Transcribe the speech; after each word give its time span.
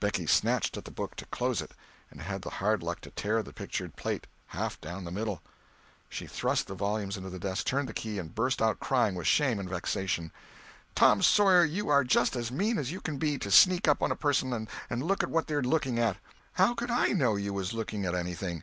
Becky 0.00 0.26
snatched 0.26 0.76
at 0.76 0.84
the 0.84 0.90
book 0.90 1.16
to 1.16 1.24
close 1.24 1.62
it, 1.62 1.70
and 2.10 2.20
had 2.20 2.42
the 2.42 2.50
hard 2.50 2.82
luck 2.82 3.00
to 3.00 3.10
tear 3.10 3.42
the 3.42 3.54
pictured 3.54 3.96
page 3.96 4.24
half 4.48 4.78
down 4.82 5.04
the 5.06 5.10
middle. 5.10 5.40
She 6.10 6.26
thrust 6.26 6.66
the 6.66 6.74
volume 6.74 7.08
into 7.16 7.30
the 7.30 7.38
desk, 7.38 7.64
turned 7.64 7.88
the 7.88 7.94
key, 7.94 8.18
and 8.18 8.34
burst 8.34 8.60
out 8.60 8.80
crying 8.80 9.14
with 9.14 9.26
shame 9.26 9.58
and 9.58 9.70
vexation. 9.70 10.30
"Tom 10.94 11.22
Sawyer, 11.22 11.64
you 11.64 11.88
are 11.88 12.04
just 12.04 12.36
as 12.36 12.52
mean 12.52 12.76
as 12.76 12.92
you 12.92 13.00
can 13.00 13.16
be, 13.16 13.38
to 13.38 13.50
sneak 13.50 13.88
up 13.88 14.02
on 14.02 14.12
a 14.12 14.14
person 14.14 14.52
and 14.52 15.02
look 15.02 15.22
at 15.22 15.30
what 15.30 15.46
they're 15.46 15.62
looking 15.62 15.98
at." 15.98 16.18
"How 16.52 16.74
could 16.74 16.90
I 16.90 17.12
know 17.14 17.36
you 17.36 17.54
was 17.54 17.72
looking 17.72 18.04
at 18.04 18.14
anything?" 18.14 18.62